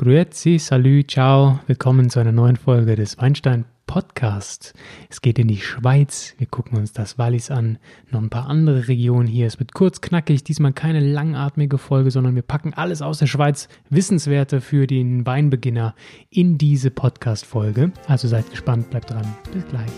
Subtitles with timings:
[0.00, 1.58] Grüezi, salut, ciao.
[1.66, 4.72] Willkommen zu einer neuen Folge des Weinstein Podcast.
[5.10, 6.34] Es geht in die Schweiz.
[6.38, 7.78] Wir gucken uns das Wallis an,
[8.12, 9.48] noch ein paar andere Regionen hier.
[9.48, 13.68] Es wird kurz knackig, diesmal keine langatmige Folge, sondern wir packen alles aus der Schweiz,
[13.90, 15.96] Wissenswerte für den Weinbeginner
[16.30, 17.90] in diese Podcast-Folge.
[18.06, 19.26] Also seid gespannt, bleibt dran.
[19.52, 19.90] Bis gleich.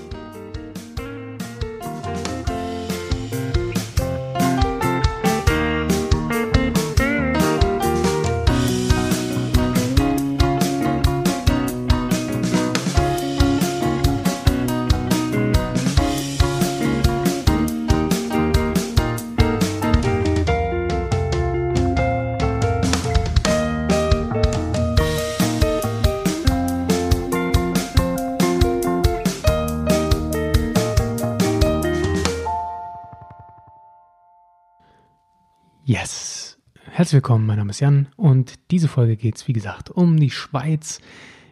[35.91, 36.57] Yes.
[36.85, 40.31] Herzlich willkommen, mein Name ist Jan und diese Folge geht es, wie gesagt, um die
[40.31, 41.01] Schweiz.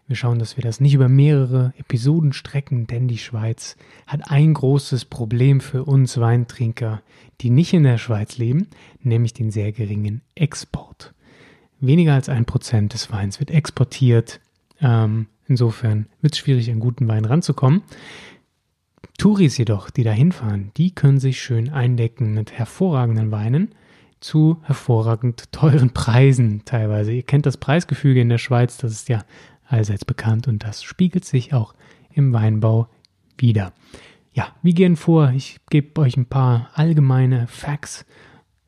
[0.06, 4.54] Wir schauen, dass wir das nicht über mehrere Episoden strecken, denn die Schweiz hat ein
[4.54, 7.02] großes Problem für uns Weintrinker,
[7.40, 8.68] die nicht in der Schweiz leben,
[9.02, 11.14] nämlich den sehr geringen Export.
[11.80, 14.38] Weniger als ein Prozent des Weins wird exportiert.
[14.80, 17.82] Ähm, insofern wird es schwierig, an guten Wein ranzukommen.
[19.18, 23.74] Touris jedoch, die da hinfahren, die können sich schön eindecken mit hervorragenden Weinen
[24.20, 27.12] zu hervorragend teuren Preisen teilweise.
[27.12, 29.24] Ihr kennt das Preisgefüge in der Schweiz, das ist ja
[29.66, 31.74] allseits bekannt und das spiegelt sich auch
[32.12, 32.88] im Weinbau
[33.36, 33.72] wieder.
[34.32, 35.30] Ja, wie gehen vor?
[35.30, 38.06] Ich gebe euch ein paar allgemeine Facts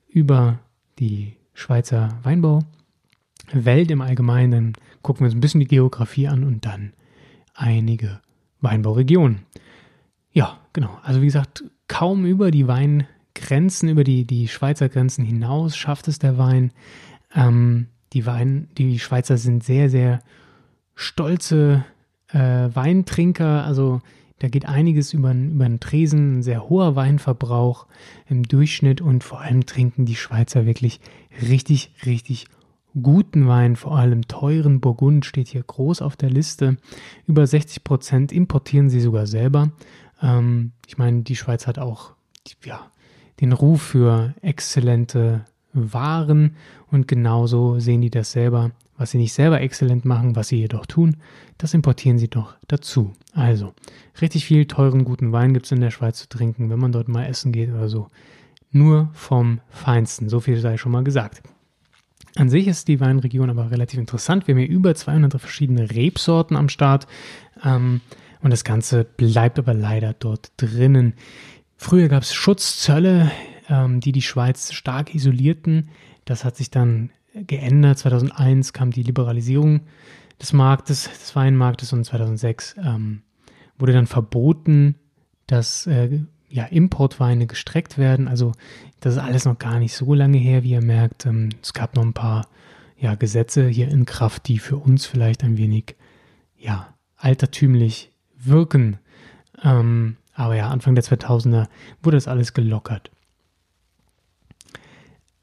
[0.09, 0.59] über
[0.99, 4.75] die Schweizer Weinbauwelt im Allgemeinen.
[5.03, 6.93] Gucken wir uns ein bisschen die Geografie an und dann
[7.55, 8.21] einige
[8.61, 9.41] Weinbauregionen.
[10.33, 10.99] Ja, genau.
[11.03, 13.07] Also wie gesagt, kaum über die Wein
[13.41, 16.73] Grenzen, über die, die Schweizer Grenzen hinaus schafft es der Wein.
[17.35, 20.21] Ähm, die, Wein die Schweizer sind sehr, sehr
[20.95, 21.85] stolze
[22.29, 23.65] äh, Weintrinker.
[23.65, 24.01] Also
[24.41, 27.87] da geht einiges über, über den Tresen, ein sehr hoher Weinverbrauch
[28.29, 31.01] im Durchschnitt und vor allem trinken die Schweizer wirklich
[31.43, 32.47] richtig, richtig
[33.01, 36.77] guten Wein, vor allem teuren Burgund steht hier groß auf der Liste.
[37.27, 39.71] Über 60 Prozent importieren sie sogar selber.
[40.23, 42.13] Ähm, ich meine, die Schweiz hat auch
[42.65, 42.91] ja,
[43.41, 46.57] den Ruf für exzellente Waren
[46.91, 48.73] und genauso sehen die das selber.
[48.97, 51.17] Was sie nicht selber exzellent machen, was sie jedoch tun,
[51.57, 53.13] das importieren sie doch dazu.
[53.33, 53.73] Also,
[54.21, 57.09] richtig viel teuren, guten Wein gibt es in der Schweiz zu trinken, wenn man dort
[57.09, 58.09] mal essen geht oder so.
[58.73, 61.43] Nur vom Feinsten, so viel sei schon mal gesagt.
[62.37, 64.47] An sich ist die Weinregion aber relativ interessant.
[64.47, 67.07] Wir haben hier über 200 verschiedene Rebsorten am Start.
[67.65, 68.03] Ähm,
[68.43, 71.15] und das Ganze bleibt aber leider dort drinnen.
[71.83, 73.31] Früher gab es Schutzzölle,
[73.71, 75.89] ähm, die die Schweiz stark isolierten.
[76.27, 77.99] Das hat sich dann geändert.
[77.99, 79.81] 2001 kam die Liberalisierung
[80.39, 83.23] des Marktes, des Weinmarktes und 2006 ähm,
[83.79, 84.97] wurde dann verboten,
[85.47, 86.21] dass äh,
[86.51, 88.29] ja, Importweine gestreckt werden.
[88.29, 88.53] Also
[89.01, 91.25] das ist alles noch gar nicht so lange her, wie ihr merkt.
[91.25, 92.47] Ähm, es gab noch ein paar
[92.99, 95.97] ja, Gesetze hier in Kraft, die für uns vielleicht ein wenig
[96.59, 98.99] ja, altertümlich wirken.
[99.65, 101.67] Ähm, aber ja, Anfang der 2000er
[102.03, 103.11] wurde das alles gelockert.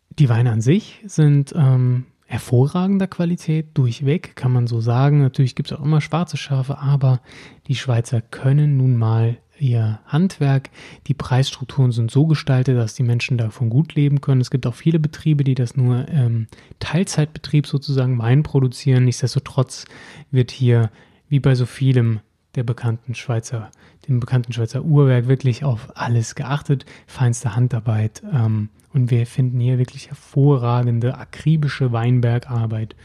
[0.09, 5.21] Die Weine an sich sind ähm, hervorragender Qualität, durchweg, kann man so sagen.
[5.21, 7.21] Natürlich gibt es auch immer schwarze Schafe, aber
[7.67, 10.71] die Schweizer können nun mal ihr Handwerk.
[11.05, 14.41] Die Preisstrukturen sind so gestaltet, dass die Menschen davon gut leben können.
[14.41, 16.47] Es gibt auch viele Betriebe, die das nur ähm,
[16.79, 19.05] Teilzeitbetrieb sozusagen Wein produzieren.
[19.05, 19.85] Nichtsdestotrotz
[20.31, 20.89] wird hier,
[21.29, 22.19] wie bei so vielem,
[22.55, 23.69] der bekannten Schweizer,
[24.07, 29.77] dem bekannten Schweizer Uhrwerk wirklich auf alles geachtet, feinste Handarbeit ähm, und wir finden hier
[29.77, 32.95] wirklich hervorragende, akribische Weinbergarbeit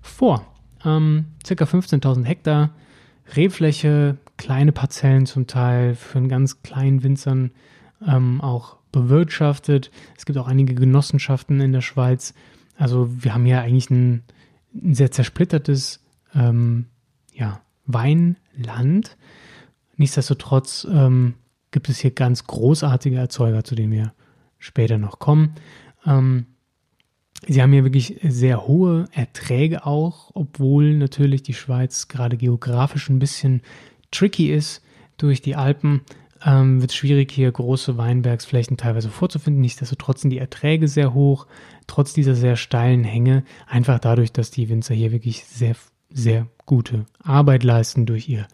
[0.00, 0.46] vor.
[0.84, 2.70] Ähm, circa 15.000 Hektar
[3.36, 7.50] Rebfläche, kleine Parzellen zum Teil, für einen ganz kleinen Winzern
[8.06, 9.90] ähm, auch bewirtschaftet.
[10.16, 12.34] Es gibt auch einige Genossenschaften in der Schweiz.
[12.76, 14.22] Also wir haben hier eigentlich ein,
[14.74, 16.00] ein sehr zersplittertes
[16.34, 16.86] ähm,
[17.34, 19.16] ja, Weinland.
[19.96, 21.34] Nichtsdestotrotz ähm,
[21.72, 24.12] gibt es hier ganz großartige Erzeuger, zu denen wir
[24.58, 25.54] später noch kommen.
[26.06, 26.46] Ähm,
[27.46, 33.18] sie haben hier wirklich sehr hohe Erträge auch, obwohl natürlich die Schweiz gerade geografisch ein
[33.18, 33.62] bisschen
[34.10, 34.82] tricky ist
[35.16, 36.02] durch die Alpen.
[36.44, 39.60] Ähm, wird es schwierig, hier große Weinbergsflächen teilweise vorzufinden.
[39.60, 41.46] Nichtsdestotrotz sind die Erträge sehr hoch,
[41.88, 43.42] trotz dieser sehr steilen Hänge.
[43.66, 45.74] Einfach dadurch, dass die Winzer hier wirklich sehr
[46.10, 48.46] sehr gute Arbeit leisten durch ihr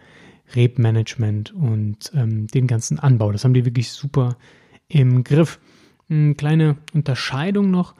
[0.54, 3.32] Rebmanagement und ähm, den ganzen Anbau.
[3.32, 4.36] Das haben die wirklich super
[4.88, 5.58] im Griff.
[6.08, 7.94] Eine kleine Unterscheidung noch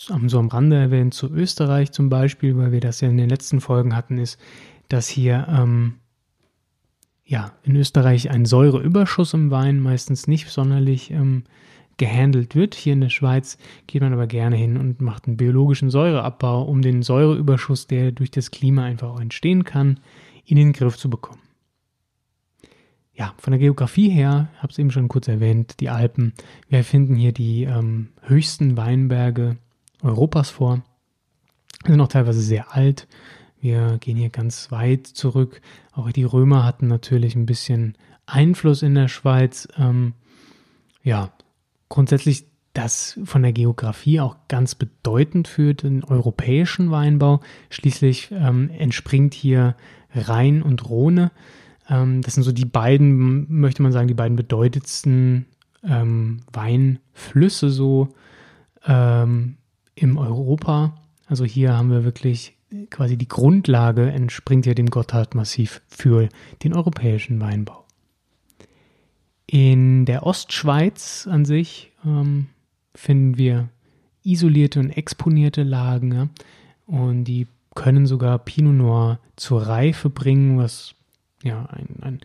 [0.00, 3.60] so am Rande erwähnt, zu Österreich zum Beispiel, weil wir das ja in den letzten
[3.60, 4.38] Folgen hatten, ist,
[4.88, 5.94] dass hier ähm,
[7.24, 11.44] ja in Österreich ein Säureüberschuss im Wein meistens nicht sonderlich ähm,
[11.98, 12.74] gehandelt wird.
[12.74, 16.80] Hier in der Schweiz geht man aber gerne hin und macht einen biologischen Säureabbau, um
[16.80, 20.00] den Säureüberschuss, der durch das Klima einfach auch entstehen kann,
[20.44, 21.42] in den Griff zu bekommen.
[23.14, 26.34] Ja, von der Geografie her, habe es eben schon kurz erwähnt, die Alpen.
[26.68, 29.56] Wir finden hier die ähm, höchsten Weinberge
[30.02, 30.82] Europas vor.
[31.84, 33.08] Sind auch teilweise sehr alt.
[33.60, 35.60] Wir gehen hier ganz weit zurück.
[35.92, 39.66] Auch die Römer hatten natürlich ein bisschen Einfluss in der Schweiz.
[39.76, 40.14] Ähm,
[41.02, 41.32] ja,
[41.88, 47.40] grundsätzlich das von der Geografie auch ganz bedeutend für den europäischen Weinbau.
[47.70, 49.74] Schließlich ähm, entspringt hier
[50.14, 51.30] Rhein und Rhone.
[51.88, 55.46] Ähm, das sind so die beiden, möchte man sagen, die beiden bedeutendsten
[55.82, 58.10] ähm, Weinflüsse so
[58.86, 59.56] ähm,
[59.94, 60.94] im Europa.
[61.26, 62.56] Also hier haben wir wirklich
[62.90, 66.28] quasi die Grundlage entspringt ja dem Gotthardmassiv für
[66.62, 67.87] den europäischen Weinbau.
[69.50, 72.48] In der Ostschweiz an sich ähm,
[72.94, 73.70] finden wir
[74.22, 76.28] isolierte und exponierte Lagen ja,
[76.86, 80.94] und die können sogar Pinot Noir zur Reife bringen, was
[81.42, 82.20] ja ein, ein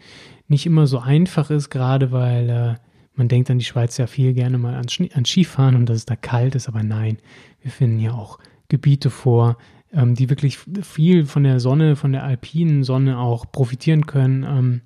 [0.49, 2.75] nicht immer so einfach ist, gerade weil äh,
[3.15, 6.05] man denkt an die Schweiz ja viel gerne mal ans, ans Skifahren und dass es
[6.05, 7.19] da kalt ist, aber nein,
[7.61, 8.37] wir finden ja auch
[8.67, 9.57] Gebiete vor,
[9.93, 14.43] ähm, die wirklich viel von der Sonne, von der alpinen Sonne auch profitieren können.
[14.43, 14.81] Ähm,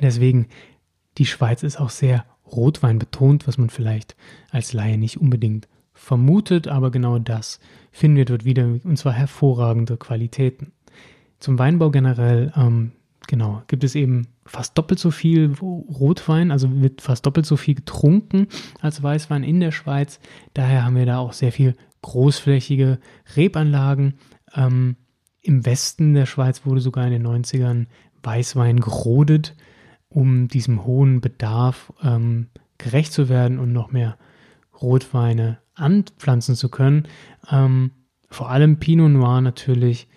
[0.00, 0.46] deswegen
[1.18, 4.16] die Schweiz ist auch sehr Rotwein betont, was man vielleicht
[4.50, 7.60] als Laie nicht unbedingt vermutet, aber genau das
[7.92, 10.72] finden wir dort wieder, und zwar hervorragende Qualitäten.
[11.38, 12.92] Zum Weinbau generell, ähm,
[13.26, 17.76] genau, gibt es eben fast doppelt so viel Rotwein, also wird fast doppelt so viel
[17.76, 18.48] getrunken
[18.80, 20.20] als Weißwein in der Schweiz.
[20.52, 22.98] Daher haben wir da auch sehr viel großflächige
[23.36, 24.14] Rebanlagen.
[24.54, 24.96] Ähm,
[25.40, 27.86] Im Westen der Schweiz wurde sogar in den 90ern
[28.22, 29.54] Weißwein gerodet
[30.14, 32.46] um diesem hohen Bedarf ähm,
[32.78, 34.16] gerecht zu werden und noch mehr
[34.80, 37.08] Rotweine anpflanzen zu können.
[37.50, 37.90] Ähm,
[38.30, 40.08] vor allem Pinot Noir natürlich,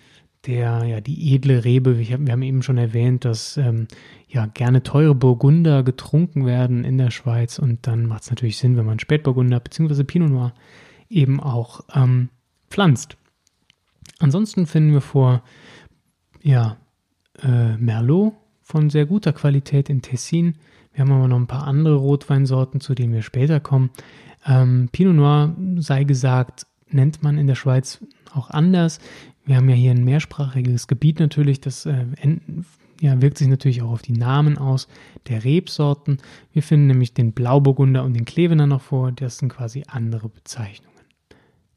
[0.46, 3.88] der ja die edle Rebe, wir haben eben schon erwähnt, dass ähm,
[4.28, 8.76] ja gerne teure Burgunder getrunken werden in der Schweiz und dann macht es natürlich Sinn,
[8.76, 10.04] wenn man Spätburgunder bzw.
[10.04, 10.54] Pinot Noir
[11.08, 12.28] eben auch ähm,
[12.70, 13.16] pflanzt.
[14.20, 15.42] Ansonsten finden wir vor
[16.42, 16.76] ja,
[17.42, 18.34] äh, Merlot
[18.68, 20.56] von sehr guter Qualität in Tessin.
[20.92, 23.88] Wir haben aber noch ein paar andere Rotweinsorten, zu denen wir später kommen.
[24.46, 28.04] Ähm, Pinot Noir, sei gesagt, nennt man in der Schweiz
[28.34, 29.00] auch anders.
[29.46, 32.04] Wir haben ja hier ein mehrsprachiges Gebiet natürlich, das äh,
[33.00, 34.86] ja, wirkt sich natürlich auch auf die Namen aus
[35.28, 36.18] der Rebsorten.
[36.52, 40.94] Wir finden nämlich den Blauburgunder und den Klevener noch vor, das sind quasi andere Bezeichnungen.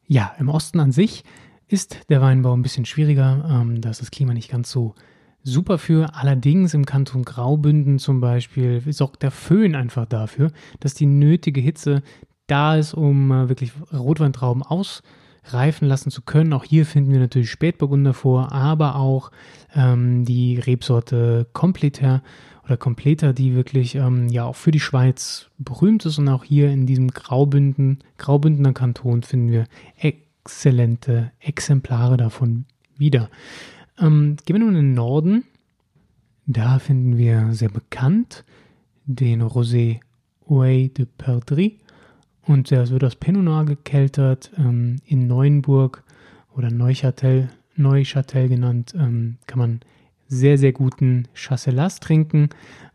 [0.08, 1.24] Ja, im Osten an sich
[1.70, 4.94] ist der Weinbau ein bisschen schwieriger, ähm, da ist das Klima nicht ganz so
[5.44, 6.16] super für.
[6.16, 12.04] Allerdings im Kanton Graubünden zum Beispiel sorgt der Föhn einfach dafür, dass die nötige Hitze
[12.48, 16.54] da ist, um äh, wirklich Rotweintrauben ausreifen lassen zu können.
[16.54, 19.32] Auch hier finden wir natürlich Spätburgunder vor, aber auch
[19.74, 22.22] ähm, die Rebsorte Completer
[22.66, 26.20] oder Completer, die wirklich ähm, ja auch für die Schweiz berühmt ist.
[26.20, 29.66] Und auch hier in diesem Graubünden, Graubündener Kanton finden wir
[29.98, 32.66] exzellente Exemplare davon
[32.98, 33.30] wieder.
[34.02, 35.44] Ähm, gehen wir nun in den Norden.
[36.48, 38.44] Da finden wir sehr bekannt
[39.06, 40.00] den Rosé
[40.48, 41.78] Ouai de Perdrix.
[42.42, 44.52] Und das wird aus Pinot Noir gekeltert.
[44.58, 46.04] Ähm, in Neuenburg
[46.56, 49.80] oder Neuchâtel, Neuchâtel genannt, ähm, kann man
[50.28, 52.50] sehr, sehr guten Chasselas trinken.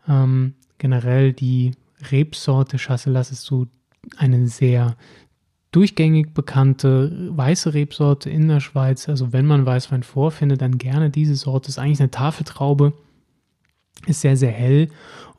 [0.07, 1.71] Ähm, generell die
[2.11, 3.67] Rebsorte Chasselas ist so
[4.17, 4.95] eine sehr
[5.77, 9.07] durchgängig bekannte weiße Rebsorte in der Schweiz.
[9.07, 11.69] Also wenn man Weißwein vorfindet, dann gerne diese Sorte.
[11.69, 12.93] Ist eigentlich eine Tafeltraube,
[14.07, 14.89] ist sehr, sehr hell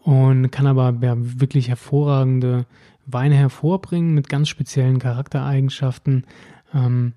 [0.04, 2.66] und kann aber ja, wirklich hervorragende
[3.04, 6.25] Weine hervorbringen mit ganz speziellen Charaktereigenschaften.
[6.73, 7.14] Ähm,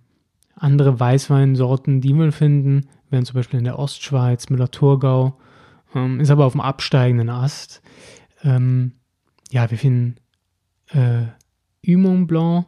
[0.56, 5.38] andere Weißweinsorten, die wir finden, wären zum Beispiel in der Ostschweiz, Müller-Thurgau,
[5.94, 7.84] ähm, ist aber auf dem absteigenden Ast.
[8.44, 8.94] Ähm,
[9.51, 10.16] ja, wir finden
[10.88, 11.28] äh,
[11.86, 12.66] Humon Blanc,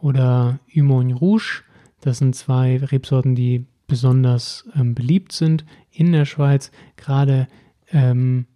[0.00, 1.62] oder Humon Rouge.
[2.00, 6.70] Das sind zwei Rebsorten, die besonders ähm, beliebt sind in der Schweiz.
[6.96, 7.48] Gerade
[7.90, 8.46] ähm,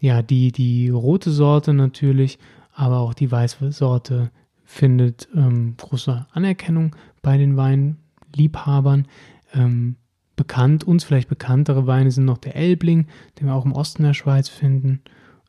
[0.00, 2.38] ja, die, die rote Sorte natürlich,
[2.72, 4.30] aber auch die weiße Sorte
[4.64, 9.06] findet ähm, große Anerkennung bei den Weinliebhabern.
[9.52, 9.96] Ähm,
[10.36, 13.06] bekannt, uns vielleicht bekanntere Weine sind noch der Elbling,
[13.38, 15.02] den wir auch im Osten der Schweiz finden.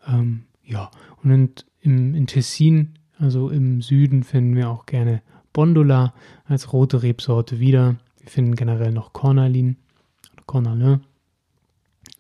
[0.06, 0.92] Ähm, ja,
[1.24, 5.22] und in, im, in Tessin, also im Süden, finden wir auch gerne
[5.54, 6.14] Bondola
[6.46, 7.98] als rote Rebsorte wieder.
[8.20, 9.78] Wir finden generell noch Cornalin,
[10.46, 11.02] Cornalin.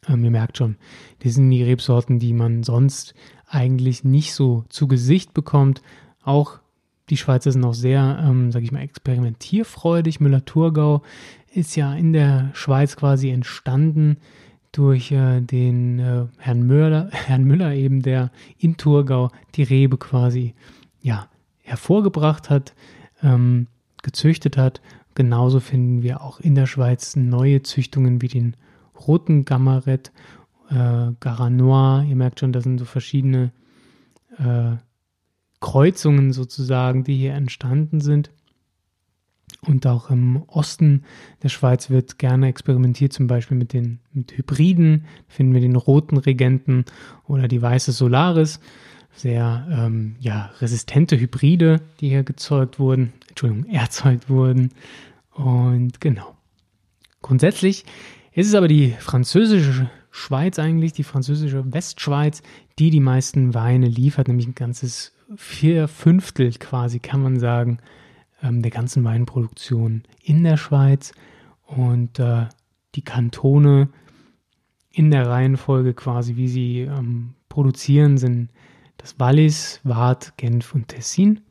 [0.07, 0.77] Ähm, ihr merkt schon,
[1.23, 3.13] die sind die Rebsorten, die man sonst
[3.47, 5.81] eigentlich nicht so zu Gesicht bekommt.
[6.23, 6.59] Auch
[7.09, 10.19] die Schweizer sind auch sehr, ähm, sage ich mal, experimentierfreudig.
[10.19, 11.03] Müller-Thurgau
[11.53, 14.17] ist ja in der Schweiz quasi entstanden
[14.71, 20.55] durch äh, den äh, Herrn Müller, Herrn Müller eben, der in Thurgau die Rebe quasi
[21.01, 21.27] ja
[21.59, 22.73] hervorgebracht hat,
[23.23, 23.67] ähm,
[24.03, 24.81] gezüchtet hat.
[25.15, 28.55] Genauso finden wir auch in der Schweiz neue Züchtungen wie den
[29.07, 30.11] roten Gammaret,
[30.69, 32.05] äh, Garanois.
[32.07, 33.51] Ihr merkt schon, das sind so verschiedene
[34.37, 34.77] äh,
[35.59, 38.31] Kreuzungen sozusagen, die hier entstanden sind.
[39.67, 41.03] Und auch im Osten
[41.43, 45.05] der Schweiz wird gerne experimentiert, zum Beispiel mit den mit Hybriden.
[45.27, 46.85] Finden wir den roten Regenten
[47.27, 48.59] oder die weiße Solaris.
[49.13, 54.71] Sehr ähm, ja, resistente Hybride, die hier gezeugt wurden, Entschuldigung, erzeugt wurden.
[55.31, 56.35] Und genau.
[57.21, 57.85] Grundsätzlich
[58.33, 62.41] ist es aber die französische Schweiz eigentlich, die französische Westschweiz,
[62.79, 67.79] die die meisten Weine liefert, nämlich ein ganzes vier Fünftel quasi, kann man sagen,
[68.43, 71.13] ähm, der ganzen Weinproduktion in der Schweiz.
[71.65, 72.47] Und äh,
[72.95, 73.89] die Kantone
[74.91, 78.49] in der Reihenfolge quasi, wie sie ähm, produzieren, sind
[79.01, 81.41] das Wallis, Waadt, Genf und Tessin.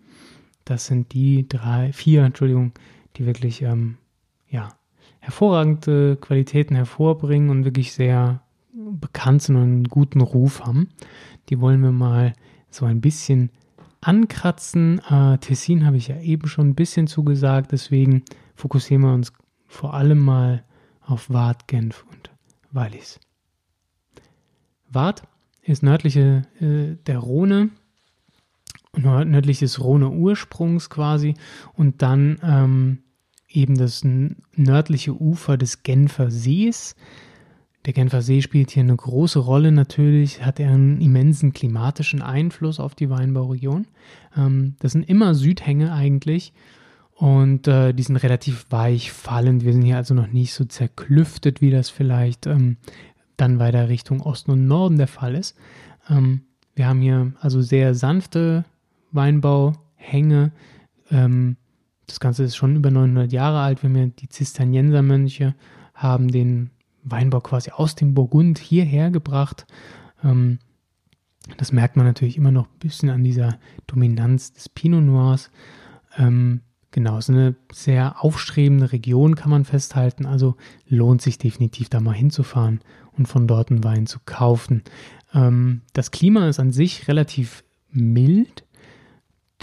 [0.64, 2.72] Das sind die drei, vier, Entschuldigung,
[3.16, 3.96] die wirklich ähm,
[4.48, 4.68] ja,
[5.18, 8.42] hervorragende Qualitäten hervorbringen und wirklich sehr
[8.72, 10.90] bekannt sind und einen guten Ruf haben.
[11.48, 12.34] Die wollen wir mal
[12.70, 13.50] so ein bisschen
[14.00, 15.00] ankratzen.
[15.10, 18.22] Äh, Tessin habe ich ja eben schon ein bisschen zugesagt, deswegen
[18.54, 19.32] fokussieren wir uns
[19.66, 20.64] vor allem mal
[21.00, 22.30] auf Waadt, Genf und
[22.70, 23.18] Wallis.
[24.88, 25.24] Waadt
[25.62, 27.70] ist nördliche äh, der Rhone,
[28.96, 31.34] nördlich des Rhone-Ursprungs quasi
[31.74, 32.98] und dann ähm,
[33.48, 34.02] eben das
[34.56, 36.96] nördliche Ufer des Genfer Sees.
[37.86, 39.72] Der Genfer See spielt hier eine große Rolle.
[39.72, 43.86] Natürlich hat er einen immensen klimatischen Einfluss auf die Weinbauregion.
[44.36, 46.52] Ähm, das sind immer Südhänge eigentlich
[47.14, 49.64] und äh, die sind relativ weich fallend.
[49.64, 52.76] Wir sind hier also noch nicht so zerklüftet, wie das vielleicht ähm,
[53.40, 55.56] dann weiter Richtung Osten und Norden der Fall ist.
[56.08, 56.42] Ähm,
[56.74, 58.64] wir haben hier also sehr sanfte
[59.12, 60.52] Weinbauhänge.
[61.10, 61.56] Ähm,
[62.06, 63.82] das Ganze ist schon über 900 Jahre alt.
[63.82, 65.54] Wir haben ja die Zisterniensermönche,
[65.94, 66.70] haben den
[67.04, 69.66] Weinbau quasi aus dem Burgund hierher gebracht.
[70.24, 70.58] Ähm,
[71.56, 75.50] das merkt man natürlich immer noch ein bisschen an dieser Dominanz des Pinot Noirs.
[76.16, 80.26] Ähm, genau, es ist eine sehr aufstrebende Region, kann man festhalten.
[80.26, 80.56] Also
[80.86, 82.80] lohnt sich definitiv da mal hinzufahren
[83.12, 84.82] und von dort einen Wein zu kaufen.
[85.34, 88.64] Ähm, das Klima ist an sich relativ mild,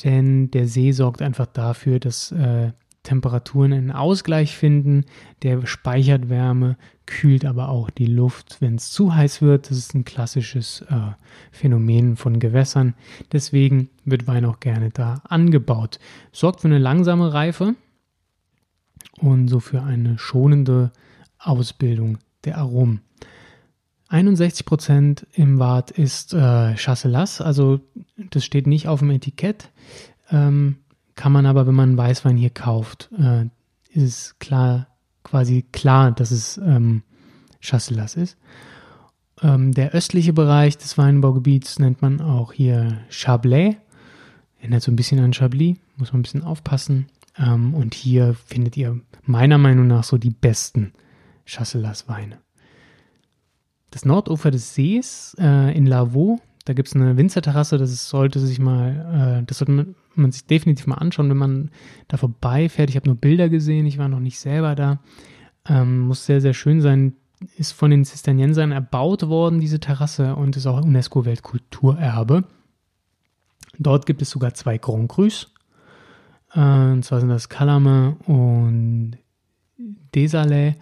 [0.04, 2.72] denn der See sorgt einfach dafür, dass äh,
[3.08, 5.06] Temperaturen einen Ausgleich finden.
[5.42, 9.70] Der speichert Wärme, kühlt aber auch die Luft, wenn es zu heiß wird.
[9.70, 11.14] Das ist ein klassisches äh,
[11.52, 12.96] Phänomen von Gewässern.
[13.32, 16.00] Deswegen wird Wein auch gerne da angebaut.
[16.34, 17.76] Sorgt für eine langsame Reife
[19.20, 20.92] und so für eine schonende
[21.40, 23.00] Ausbildung der Aromen.
[24.10, 27.80] 61% im Wart ist äh, Chasselas, also
[28.32, 29.70] das steht nicht auf dem Etikett.
[30.30, 30.78] Ähm,
[31.18, 33.46] kann man aber, wenn man Weißwein hier kauft, äh,
[33.90, 34.88] ist es klar,
[35.24, 37.02] quasi klar, dass es ähm,
[37.60, 38.38] Chasselas ist.
[39.42, 43.76] Ähm, der östliche Bereich des Weinbaugebiets nennt man auch hier Chablais.
[44.60, 47.08] Erinnert so ein bisschen an Chablis, muss man ein bisschen aufpassen.
[47.38, 50.94] Ähm, und hier findet ihr meiner Meinung nach so die besten
[51.46, 52.40] Chasselas-Weine.
[53.90, 58.60] Das Nordufer des Sees äh, in Lavaux, da gibt es eine Winzerterrasse, das sollte sich
[58.60, 61.72] mal, äh, das sollte man man sich definitiv mal anschauen, wenn man
[62.08, 62.90] da vorbeifährt.
[62.90, 65.00] Ich habe nur Bilder gesehen, ich war noch nicht selber da.
[65.68, 67.14] Ähm, muss sehr, sehr schön sein.
[67.58, 72.46] Ist von den Zisterniensern erbaut worden, diese Terrasse, und ist auch UNESCO-Weltkulturerbe.
[73.78, 75.54] Dort gibt es sogar zwei Grand Crus.
[76.54, 79.18] Äh, und zwar sind das Calame und
[80.16, 80.76] Desalais.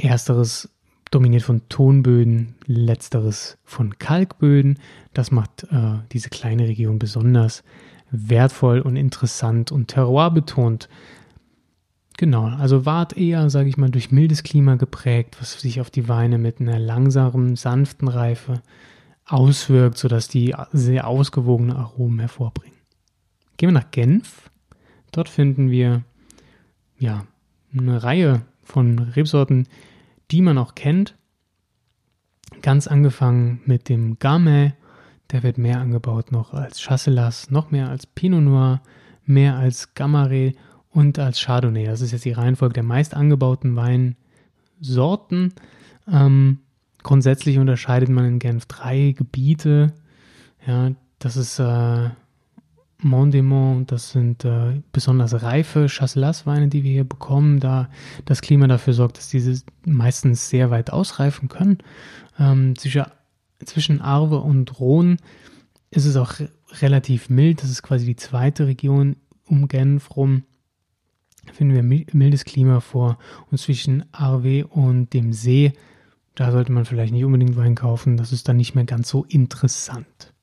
[0.00, 0.68] Ersteres
[1.10, 4.78] dominiert von Tonböden, letzteres von Kalkböden.
[5.14, 7.62] Das macht äh, diese kleine Region besonders
[8.10, 10.88] wertvoll und interessant und Terroir betont.
[12.16, 16.08] Genau, also wart eher, sage ich mal, durch mildes Klima geprägt, was sich auf die
[16.08, 18.60] Weine mit einer langsamen, sanften Reife
[19.24, 22.76] auswirkt, sodass die sehr ausgewogene Aromen hervorbringen.
[23.56, 24.50] Gehen wir nach Genf.
[25.12, 26.02] Dort finden wir
[26.98, 27.24] ja
[27.72, 29.68] eine Reihe von Rebsorten,
[30.30, 31.16] die man auch kennt.
[32.62, 34.72] Ganz angefangen mit dem Gamay,
[35.30, 38.80] der wird mehr angebaut noch als Chasselas, noch mehr als Pinot Noir
[39.28, 40.54] mehr als Gamare
[40.90, 41.84] und als Chardonnay.
[41.84, 45.52] Das ist jetzt die Reihenfolge der meist angebauten Weinsorten.
[46.10, 46.60] Ähm,
[47.02, 49.92] grundsätzlich unterscheidet man in Genf drei Gebiete.
[50.66, 52.10] Ja, das ist äh,
[53.00, 57.88] Mondemont, das sind äh, besonders reife Chasselas-Weine, die wir hier bekommen, da
[58.24, 61.78] das Klima dafür sorgt, dass diese meistens sehr weit ausreifen können.
[62.38, 63.04] Ähm, zwischen,
[63.64, 65.18] zwischen Arve und Rhône
[65.90, 66.34] ist es auch
[66.80, 67.62] relativ mild.
[67.62, 70.42] Das ist quasi die zweite Region um Genf rum.
[71.52, 73.18] Finden wir mildes Klima vor.
[73.50, 75.72] Und zwischen Arve und dem See,
[76.34, 78.16] da sollte man vielleicht nicht unbedingt Wein kaufen.
[78.16, 80.34] Das ist dann nicht mehr ganz so interessant.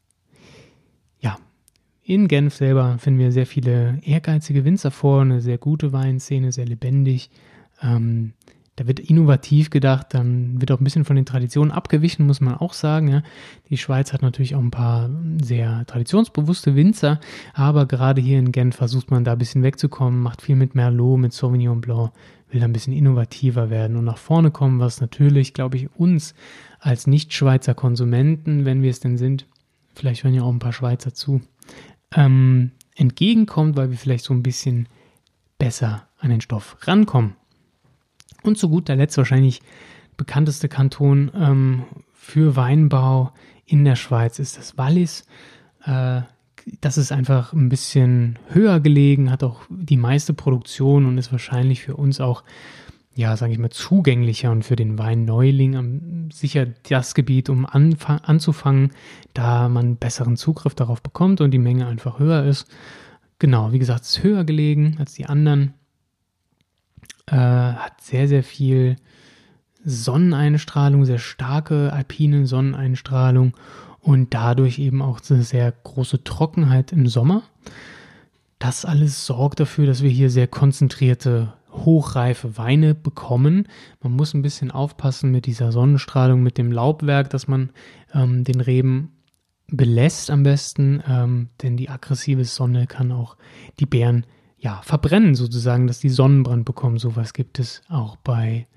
[2.07, 6.67] In Genf selber finden wir sehr viele ehrgeizige Winzer vor, eine sehr gute Weinszene, sehr
[6.67, 7.31] lebendig.
[7.81, 8.33] Ähm,
[8.75, 12.57] da wird innovativ gedacht, dann wird auch ein bisschen von den Traditionen abgewichen, muss man
[12.57, 13.07] auch sagen.
[13.07, 13.23] Ja.
[13.71, 15.09] Die Schweiz hat natürlich auch ein paar
[15.41, 17.19] sehr traditionsbewusste Winzer,
[17.55, 21.17] aber gerade hier in Genf versucht man da ein bisschen wegzukommen, macht viel mit Merlot,
[21.17, 22.11] mit Sauvignon Blanc,
[22.51, 26.35] will da ein bisschen innovativer werden und nach vorne kommen, was natürlich, glaube ich, uns
[26.79, 29.47] als Nicht-Schweizer Konsumenten, wenn wir es denn sind,
[29.95, 31.41] vielleicht hören ja auch ein paar Schweizer zu,
[32.13, 34.87] ähm, entgegenkommt, weil wir vielleicht so ein bisschen
[35.57, 37.35] besser an den Stoff rankommen.
[38.43, 39.61] Und zu guter Letzt wahrscheinlich
[40.17, 41.83] bekannteste Kanton ähm,
[42.13, 43.31] für Weinbau
[43.65, 45.25] in der Schweiz ist das Wallis.
[45.83, 46.21] Äh,
[46.81, 51.83] das ist einfach ein bisschen höher gelegen, hat auch die meiste Produktion und ist wahrscheinlich
[51.83, 52.43] für uns auch
[53.15, 58.91] ja, sage ich mal, zugänglicher und für den Weinneuling sicher das Gebiet, um anzufangen,
[59.33, 62.67] da man besseren Zugriff darauf bekommt und die Menge einfach höher ist.
[63.39, 65.73] Genau, wie gesagt, es ist höher gelegen als die anderen.
[67.27, 68.97] Äh, hat sehr, sehr viel
[69.85, 73.55] Sonneneinstrahlung, sehr starke alpine Sonneneinstrahlung
[74.01, 77.43] und dadurch eben auch eine sehr große Trockenheit im Sommer.
[78.59, 83.67] Das alles sorgt dafür, dass wir hier sehr konzentrierte hochreife Weine bekommen.
[84.01, 87.71] Man muss ein bisschen aufpassen mit dieser Sonnenstrahlung, mit dem Laubwerk, dass man
[88.13, 89.11] ähm, den Reben
[89.67, 93.35] belässt am besten, ähm, denn die aggressive Sonne kann auch
[93.79, 94.25] die Beeren
[94.57, 96.97] ja verbrennen sozusagen, dass die Sonnenbrand bekommen.
[96.97, 98.67] Sowas gibt es auch bei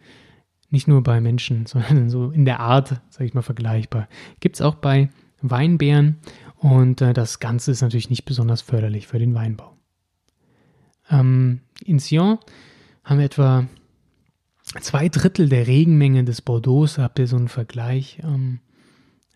[0.70, 4.08] nicht nur bei Menschen, sondern so in der Art, sage ich mal, vergleichbar.
[4.40, 6.18] Gibt es auch bei Weinbeeren
[6.56, 9.76] und äh, das Ganze ist natürlich nicht besonders förderlich für den Weinbau.
[11.10, 12.38] Ähm, in Sion
[13.08, 13.66] haben etwa
[14.80, 16.86] zwei Drittel der Regenmenge des Bordeaux.
[16.96, 18.20] Da habt ihr so einen Vergleich.
[18.22, 18.60] Ähm,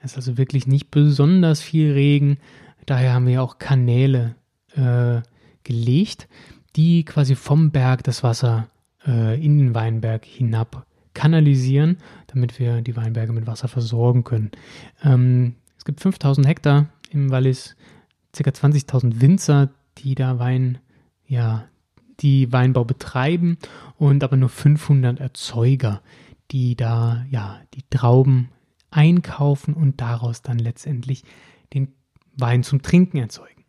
[0.01, 2.39] es ist also wirklich nicht besonders viel Regen.
[2.85, 4.35] Daher haben wir auch Kanäle
[4.75, 5.23] äh,
[5.65, 6.29] gelegt,
[6.77, 8.69] die quasi vom Berg das Wasser
[9.07, 14.51] äh, in den Weinberg hinab kanalisieren, damit wir die Weinberge mit Wasser versorgen können.
[15.03, 17.77] Ähm, es gibt 5000 Hektar im Wallis,
[18.33, 18.51] ca.
[18.51, 20.79] 20.000 Winzer, die da Wein
[21.27, 21.69] ja,
[22.20, 23.59] die Weinbau betreiben
[23.96, 26.03] und aber nur 500 Erzeuger,
[26.51, 28.51] die da ja die Trauben
[28.90, 31.25] einkaufen und daraus dann letztendlich
[31.72, 31.94] den
[32.37, 33.64] Wein zum Trinken erzeugen.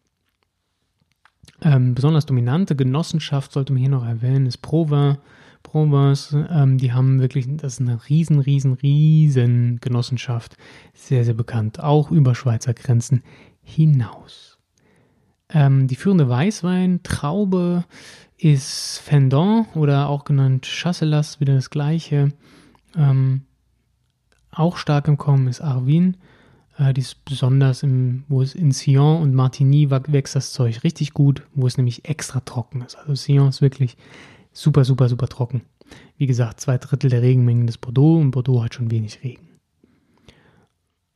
[1.62, 5.20] Ähm, besonders dominante Genossenschaft sollte man hier noch erwähnen, ist Provence.
[5.64, 10.58] Provence, ähm, die haben wirklich, das ist eine riesen, riesen, riesen Genossenschaft,
[10.94, 13.24] sehr, sehr bekannt, auch über Schweizer Grenzen
[13.62, 14.60] hinaus.
[15.50, 17.86] Ähm, die führende Weißwein-Traube
[18.44, 22.34] ist Fendon oder auch genannt Chasselas, wieder das gleiche.
[22.96, 23.44] Ähm,
[24.52, 26.18] auch stark im Kommen ist Arvin.
[26.78, 31.14] Äh, die ist besonders im, wo es in Sion und Martigny wächst das Zeug richtig
[31.14, 32.98] gut, wo es nämlich extra trocken ist.
[32.98, 33.96] Also Sion ist wirklich
[34.52, 35.62] super, super, super trocken.
[36.18, 39.48] Wie gesagt, zwei Drittel der Regenmengen des Bordeaux und Bordeaux hat schon wenig Regen.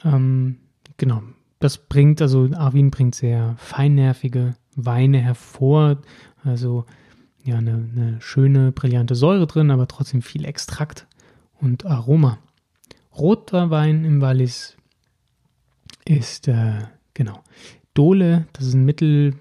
[0.04, 0.60] Ähm,
[0.96, 1.24] genau,
[1.60, 5.98] das bringt, also Arvin bringt sehr feinnervige Weine hervor.
[6.44, 6.86] Also
[7.48, 11.08] ja eine, eine schöne, brillante Säure drin, aber trotzdem viel Extrakt
[11.60, 12.40] und Aroma.
[13.16, 14.78] Roter Wein im Wallis
[16.06, 16.84] ist, äh,
[17.14, 17.44] genau,
[17.94, 19.36] Dole, das ist ein mittel,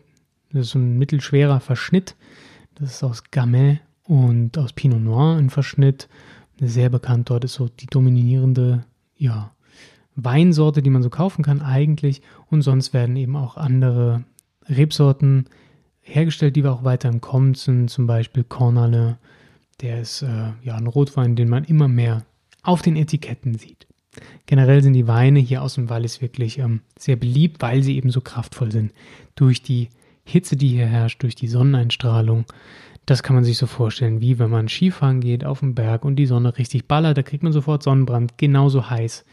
[0.52, 2.16] das ist ein mittelschwerer Verschnitt.
[2.74, 6.08] Das ist aus Gamay und aus Pinot Noir ein Verschnitt.
[6.58, 8.84] Sehr bekannt dort ist so die dominierende,
[9.16, 9.52] ja,
[10.14, 12.22] Weinsorte, die man so kaufen kann eigentlich.
[12.46, 14.24] Und sonst werden eben auch andere
[14.66, 15.46] Rebsorten
[16.06, 19.18] hergestellt, die wir auch weiter im Kommen sind, zum Beispiel Cornale.
[19.80, 22.24] Der ist äh, ja ein Rotwein, den man immer mehr
[22.62, 23.86] auf den Etiketten sieht.
[24.46, 28.10] Generell sind die Weine hier aus dem Wallis wirklich ähm, sehr beliebt, weil sie eben
[28.10, 28.92] so kraftvoll sind.
[29.34, 29.88] Durch die
[30.24, 32.46] Hitze, die hier herrscht, durch die Sonneneinstrahlung.
[33.04, 36.16] Das kann man sich so vorstellen, wie wenn man Skifahren geht auf dem Berg und
[36.16, 39.24] die Sonne richtig ballert, da kriegt man sofort Sonnenbrand, genauso heiß.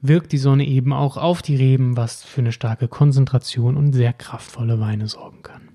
[0.00, 4.12] Wirkt die Sonne eben auch auf die Reben, was für eine starke Konzentration und sehr
[4.12, 5.73] kraftvolle Weine sorgen kann.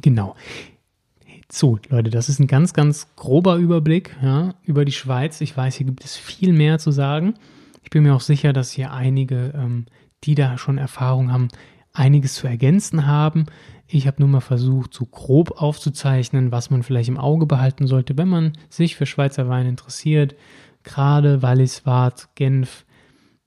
[0.00, 0.36] Genau.
[1.50, 5.40] So, Leute, das ist ein ganz, ganz grober Überblick ja, über die Schweiz.
[5.42, 7.34] Ich weiß, hier gibt es viel mehr zu sagen.
[7.82, 9.84] Ich bin mir auch sicher, dass hier einige, ähm,
[10.24, 11.48] die da schon Erfahrung haben,
[11.92, 13.46] einiges zu ergänzen haben.
[13.86, 18.16] Ich habe nur mal versucht, so grob aufzuzeichnen, was man vielleicht im Auge behalten sollte,
[18.16, 20.34] wenn man sich für Schweizer Wein interessiert.
[20.84, 22.86] Gerade Wallis, Waadt, Genf,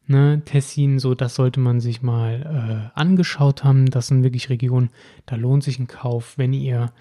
[0.08, 3.88] ne, Tessin, so das sollte man sich mal äh, angeschaut haben.
[3.88, 4.89] Das sind wirklich Regionen,
[5.26, 6.91] da lohnt sich ein Kauf, wenn ihr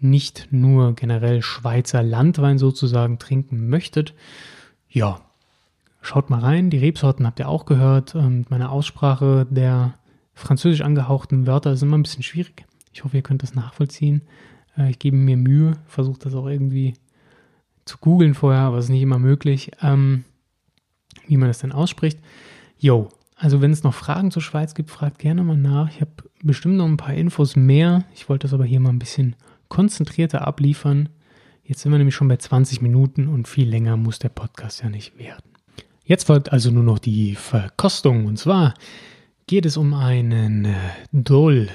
[0.00, 4.14] nicht nur generell Schweizer Landwein sozusagen trinken möchtet.
[4.88, 5.20] Ja,
[6.02, 6.70] schaut mal rein.
[6.70, 8.14] Die Rebsorten habt ihr auch gehört.
[8.14, 9.94] Ähm, mit meiner Aussprache der
[10.34, 12.66] französisch angehauchten Wörter ist immer ein bisschen schwierig.
[12.92, 14.22] Ich hoffe, ihr könnt das nachvollziehen.
[14.76, 16.94] Äh, ich gebe mir Mühe, versuche das auch irgendwie
[17.84, 20.24] zu googeln vorher, aber es ist nicht immer möglich, ähm,
[21.26, 22.18] wie man das denn ausspricht.
[22.78, 25.90] Jo, also wenn es noch Fragen zur Schweiz gibt, fragt gerne mal nach.
[25.90, 28.04] Ich habe bestimmt noch ein paar Infos mehr.
[28.14, 29.36] Ich wollte das aber hier mal ein bisschen
[29.68, 31.08] konzentrierter abliefern.
[31.64, 34.90] Jetzt sind wir nämlich schon bei 20 Minuten und viel länger muss der Podcast ja
[34.90, 35.42] nicht werden.
[36.04, 38.74] Jetzt folgt also nur noch die Verkostung und zwar
[39.46, 40.74] geht es um einen äh,
[41.12, 41.68] Dol,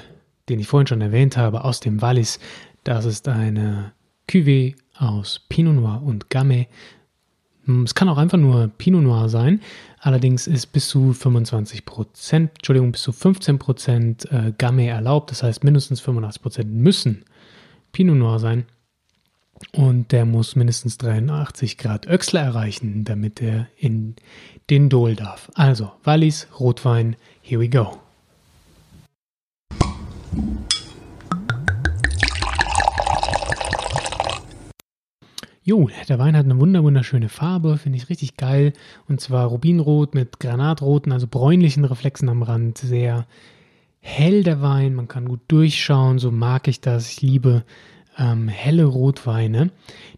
[0.48, 2.38] den ich vorhin schon erwähnt habe, aus dem Wallis.
[2.84, 3.92] Das ist eine
[4.28, 6.68] Cuvée aus Pinot Noir und Gamay.
[7.70, 9.60] Hm, es kann auch einfach nur Pinot Noir sein.
[10.00, 15.30] Allerdings ist bis zu 25 Prozent, Entschuldigung, bis zu 15 Prozent äh, Gamay erlaubt.
[15.30, 17.24] Das heißt, mindestens 85 Prozent müssen
[17.92, 18.66] Pinot Noir sein.
[19.72, 24.16] Und der muss mindestens 83 Grad Öxler erreichen, damit er in
[24.70, 25.50] den Dol darf.
[25.54, 28.00] Also, Wallis, Rotwein, here we go.
[35.62, 38.72] Jo, der Wein hat eine wunderschöne Farbe, finde ich richtig geil.
[39.08, 42.78] Und zwar Rubinrot mit Granatroten, also bräunlichen Reflexen am Rand.
[42.78, 43.26] Sehr
[44.00, 47.10] hell der Wein, man kann gut durchschauen, so mag ich das.
[47.12, 47.64] Ich liebe
[48.18, 49.70] ähm, helle Rotweine,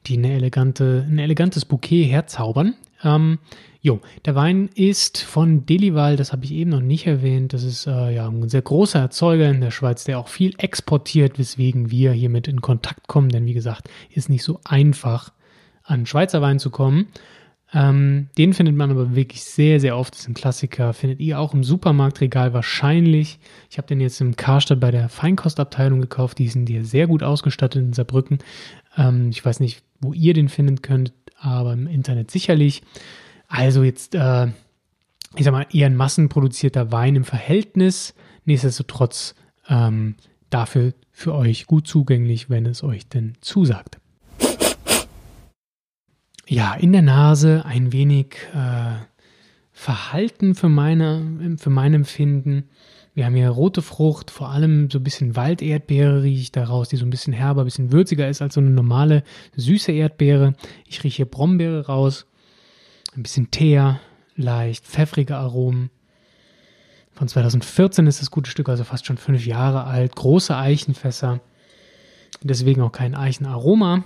[0.06, 2.74] die eine elegante, ein elegantes Bouquet herzaubern.
[3.04, 3.38] Ähm,
[3.80, 7.52] jo, der Wein ist von Delival, das habe ich eben noch nicht erwähnt.
[7.52, 11.38] Das ist äh, ja ein sehr großer Erzeuger in der Schweiz, der auch viel exportiert,
[11.38, 13.28] weswegen wir hiermit in Kontakt kommen.
[13.28, 15.32] Denn wie gesagt, ist nicht so einfach,
[15.84, 17.08] an Schweizer Wein zu kommen.
[17.74, 20.12] Ähm, den findet man aber wirklich sehr, sehr oft.
[20.14, 20.92] Das ist ein Klassiker.
[20.92, 23.38] Findet ihr auch im Supermarktregal wahrscheinlich.
[23.70, 26.38] Ich habe den jetzt im Karstadt bei der Feinkostabteilung gekauft.
[26.38, 28.38] Die sind hier sehr gut ausgestattet in Saarbrücken.
[28.96, 32.82] Ähm, ich weiß nicht, wo ihr den finden könnt, aber im Internet sicherlich.
[33.48, 34.46] Also jetzt, äh,
[35.36, 38.14] ich sag mal, eher ein massenproduzierter Wein im Verhältnis.
[38.44, 39.34] Nichtsdestotrotz
[39.68, 40.16] ähm,
[40.50, 43.98] dafür für euch gut zugänglich, wenn es euch denn zusagt
[46.52, 48.96] ja, in der Nase ein wenig äh,
[49.72, 52.68] verhalten für, meine, für mein Empfinden.
[53.14, 56.96] Wir haben hier rote Frucht, vor allem so ein bisschen Walderdbeere rieche ich daraus, die
[56.96, 59.22] so ein bisschen herber, ein bisschen würziger ist als so eine normale
[59.54, 60.54] süße Erdbeere.
[60.86, 62.26] Ich rieche hier Brombeere raus,
[63.14, 64.00] ein bisschen Teer,
[64.34, 65.90] leicht pfeffrige Aromen.
[67.12, 70.16] Von 2014 ist das gute Stück, also fast schon fünf Jahre alt.
[70.16, 71.40] Große Eichenfässer,
[72.42, 74.04] deswegen auch kein Eichenaroma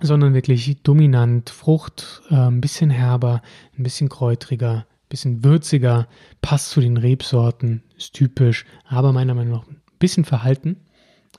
[0.00, 3.42] sondern wirklich dominant, Frucht, äh, ein bisschen herber,
[3.78, 6.08] ein bisschen kräutriger, bisschen würziger,
[6.42, 10.76] passt zu den Rebsorten, ist typisch, aber meiner Meinung nach ein bisschen verhalten.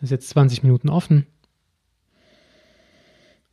[0.01, 1.25] Ist jetzt 20 Minuten offen.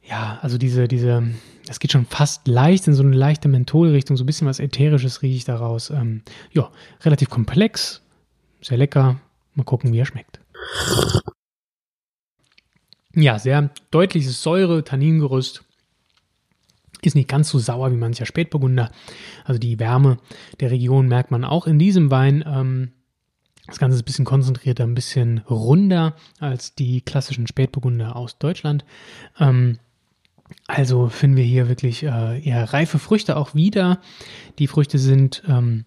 [0.04, 1.24] Ja, also diese, diese,
[1.66, 5.22] das geht schon fast leicht in so eine leichte Mentholrichtung, so ein bisschen was Ätherisches
[5.22, 5.90] rieche ich daraus.
[5.90, 6.70] Ähm, ja,
[7.02, 8.02] relativ komplex,
[8.60, 9.20] sehr lecker.
[9.54, 10.40] Mal gucken, wie er schmeckt.
[13.14, 15.64] Ja, sehr deutliches Säure, Tanningerüst.
[17.04, 18.90] Ist nicht ganz so sauer wie mancher Spätburgunder.
[19.44, 20.18] Also die Wärme
[20.60, 22.44] der Region merkt man auch in diesem Wein.
[22.46, 22.92] Ähm,
[23.66, 28.84] das Ganze ist ein bisschen konzentrierter, ein bisschen runder als die klassischen Spätburgunder aus Deutschland.
[29.38, 29.78] Ähm,
[30.66, 34.00] also finden wir hier wirklich äh, eher reife Früchte auch wieder.
[34.58, 35.84] Die Früchte sind ähm,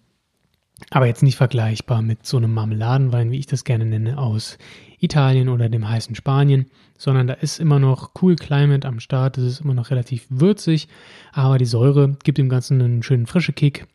[0.90, 4.58] aber jetzt nicht vergleichbar mit so einem Marmeladenwein, wie ich das gerne nenne, aus
[5.00, 6.66] Italien oder dem heißen Spanien,
[6.98, 10.88] sondern da ist immer noch Cool Climate am Start, es ist immer noch relativ würzig,
[11.32, 13.86] aber die Säure gibt dem Ganzen einen schönen frischen Kick.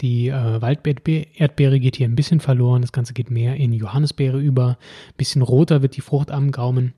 [0.00, 4.78] Die äh, Walderdbeere geht hier ein bisschen verloren, das Ganze geht mehr in Johannisbeere über,
[5.08, 6.94] ein bisschen roter wird die Frucht am Gaumen,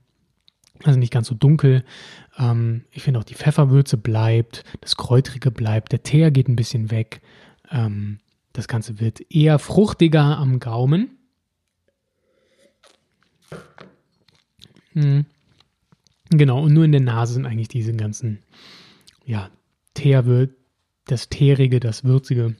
[0.83, 1.83] also nicht ganz so dunkel.
[2.37, 6.91] Ähm, ich finde auch die Pfefferwürze bleibt, das Kräutrige bleibt, der Teer geht ein bisschen
[6.91, 7.21] weg.
[7.71, 8.19] Ähm,
[8.53, 11.17] das Ganze wird eher fruchtiger am Gaumen.
[14.93, 15.25] Hm.
[16.29, 18.39] Genau, und nur in der Nase sind eigentlich diese ganzen,
[19.25, 19.49] ja,
[19.93, 20.49] Teer,
[21.05, 22.55] das Teerige, das Würzige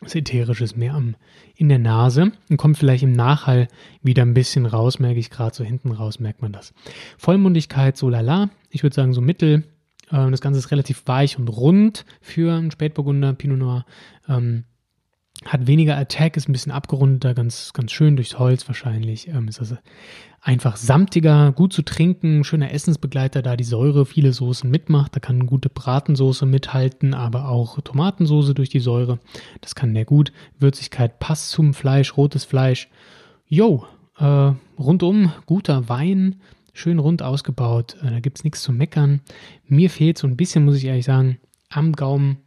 [0.00, 1.16] Das Ätherische ist mehr am,
[1.56, 3.68] in der Nase und kommt vielleicht im Nachhall
[4.02, 6.72] wieder ein bisschen raus, merke ich gerade so hinten raus, merkt man das.
[7.18, 8.50] Vollmundigkeit, so lala.
[8.70, 9.64] Ich würde sagen so mittel.
[10.10, 13.86] Äh, das Ganze ist relativ weich und rund für einen Spätburgunder Pinot Noir.
[14.28, 14.64] Ähm,
[15.46, 19.28] hat weniger Attack, ist ein bisschen abgerundeter, ganz, ganz schön durchs Holz wahrscheinlich.
[19.28, 19.76] Ähm, ist also
[20.40, 25.14] einfach samtiger, gut zu trinken, schöner Essensbegleiter, da die Säure viele Soßen mitmacht.
[25.14, 29.18] Da kann eine gute Bratensoße mithalten, aber auch Tomatensoße durch die Säure.
[29.60, 30.32] Das kann der gut.
[30.58, 32.88] Würzigkeit passt zum Fleisch, rotes Fleisch.
[33.46, 33.86] Jo,
[34.18, 36.40] äh, rundum guter Wein,
[36.72, 37.96] schön rund ausgebaut.
[38.02, 39.20] Äh, da gibt es nichts zu meckern.
[39.66, 42.38] Mir fehlt so ein bisschen, muss ich ehrlich sagen, am Gaumen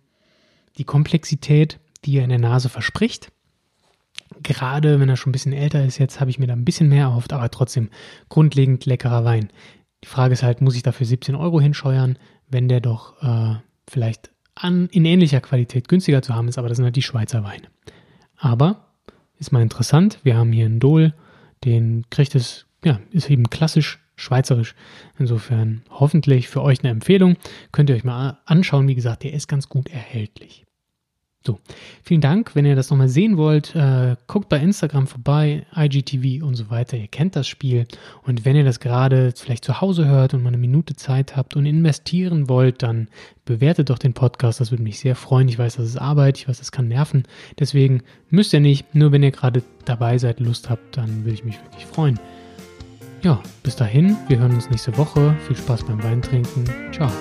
[0.78, 3.32] die Komplexität die er in der Nase verspricht.
[4.42, 6.90] Gerade wenn er schon ein bisschen älter ist, jetzt habe ich mir da ein bisschen
[6.90, 7.90] mehr erhofft, aber trotzdem
[8.30, 9.50] grundlegend leckerer Wein.
[10.04, 12.18] Die Frage ist halt, muss ich dafür 17 Euro hinscheuern,
[12.50, 13.56] wenn der doch äh,
[13.88, 17.44] vielleicht an, in ähnlicher Qualität günstiger zu haben ist, aber das sind halt die Schweizer
[17.44, 17.68] Weine.
[18.38, 18.88] Aber
[19.38, 21.14] ist mal interessant, wir haben hier einen Dol,
[21.64, 24.76] den kriegt es, ja, ist eben klassisch schweizerisch.
[25.18, 27.36] Insofern hoffentlich für euch eine Empfehlung.
[27.72, 28.88] Könnt ihr euch mal anschauen.
[28.88, 30.65] Wie gesagt, der ist ganz gut erhältlich.
[31.46, 31.60] So,
[32.02, 32.56] vielen Dank.
[32.56, 36.98] Wenn ihr das nochmal sehen wollt, äh, guckt bei Instagram vorbei, IGTV und so weiter.
[36.98, 37.86] Ihr kennt das Spiel.
[38.24, 41.56] Und wenn ihr das gerade vielleicht zu Hause hört und mal eine Minute Zeit habt
[41.56, 43.10] und investieren wollt, dann
[43.46, 44.60] bewertet doch den Podcast.
[44.60, 45.48] Das würde mich sehr freuen.
[45.48, 46.40] Ich weiß, das ist Arbeit.
[46.40, 47.24] Ich weiß, das kann nerven.
[47.60, 48.96] Deswegen müsst ihr nicht.
[48.96, 52.20] Nur wenn ihr gerade dabei seid, Lust habt, dann würde ich mich wirklich freuen.
[53.22, 54.18] Ja, bis dahin.
[54.28, 55.36] Wir hören uns nächste Woche.
[55.46, 56.66] Viel Spaß beim Weintrinken.
[56.92, 57.12] Ciao.